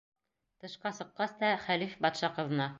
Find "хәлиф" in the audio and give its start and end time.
1.69-1.97